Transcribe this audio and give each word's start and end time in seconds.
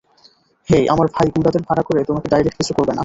হেই, 0.67 0.83
আমার 0.87 1.07
ভাই 1.15 1.27
গুণ্ডাদের 1.33 1.63
ভাড়া 1.67 1.83
করে 1.83 1.99
তোমাকে 2.03 2.27
ডাইরেক্ট 2.29 2.57
কিছু 2.59 2.73
করবে 2.77 2.93
না। 2.93 2.99